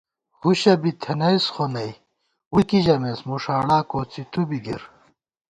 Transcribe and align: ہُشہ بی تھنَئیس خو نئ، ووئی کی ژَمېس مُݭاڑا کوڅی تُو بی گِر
ہُشہ 0.41 0.73
بی 0.81 0.91
تھنَئیس 1.03 1.45
خو 1.53 1.65
نئ، 1.73 1.91
ووئی 2.51 2.63
کی 2.69 2.79
ژَمېس 2.85 3.19
مُݭاڑا 3.27 3.77
کوڅی 3.89 4.21
تُو 4.31 4.41
بی 4.49 4.59
گِر 4.65 4.81